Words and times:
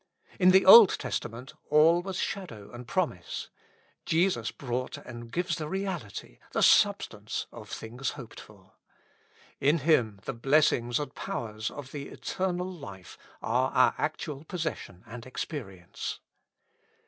In 0.39 0.49
the 0.49 0.65
Old 0.65 0.97
Testament 0.97 1.53
all 1.69 2.01
was 2.01 2.17
shadow 2.17 2.71
and 2.71 2.87
promise; 2.87 3.49
Jesus 4.03 4.49
brought 4.49 4.97
and 4.97 5.31
gives 5.31 5.57
the 5.57 5.67
realty, 5.69 6.39
the 6.53 6.63
sub 6.63 7.03
stance, 7.03 7.45
of 7.51 7.69
things 7.69 8.09
hoped 8.17 8.39
for. 8.39 8.73
In 9.59 9.77
Him 9.77 10.19
the 10.25 10.33
blessings 10.33 10.97
and 10.97 11.13
powers 11.13 11.69
of 11.69 11.91
the 11.91 12.07
eternal 12.07 12.71
life 12.73 13.15
are 13.43 13.69
our 13.73 13.93
actual 13.99 14.43
posses 14.43 14.79
sion 14.79 15.03
and 15.05 15.27
experience. 15.27 16.19